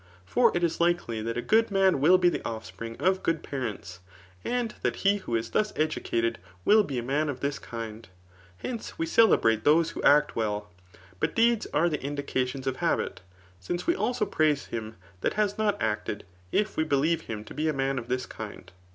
For 0.25 0.51
it 0.57 0.63
is 0.63 0.81
likely 0.81 1.21
th^t 1.21 1.37
a 1.37 1.43
good 1.43 1.69
man 1.69 2.01
will 2.01 2.17
be 2.17 2.27
the 2.29 2.43
offspring 2.43 2.95
of 2.97 3.21
good 3.21 3.43
parents, 3.43 3.99
and 4.43 4.73
that 4.81 4.95
he 5.05 5.17
who 5.17 5.35
is 5.35 5.51
thus 5.51 5.71
educated 5.75 6.39
will 6.65 6.81
be 6.81 6.97
a 6.97 7.03
man 7.03 7.29
of 7.29 7.41
this 7.41 7.59
kind. 7.59 8.07
Hence, 8.57 8.97
we 8.97 9.05
oele« 9.05 9.37
brate 9.37 9.63
those 9.63 9.91
who 9.91 10.01
act 10.01 10.35
well; 10.35 10.71
but 11.19 11.35
deeds 11.35 11.67
are 11.71 11.87
the 11.87 12.01
indications 12.03 12.65
<$f 12.67 12.77
hdhit; 12.77 13.17
since 13.59 13.85
we 13.85 13.93
also 13.95 14.25
praise 14.25 14.65
him 14.73 14.95
that 15.21 15.35
has 15.35 15.59
not 15.59 15.79
acted, 15.79 16.23
if 16.51 16.75
We 16.77 16.83
believe 16.83 17.21
him 17.29 17.43
to 17.43 17.53
be 17.53 17.67
a 17.67 17.71
man 17.71 17.99
of 17.99 18.07
this 18.07 18.25
kind. 18.25 18.71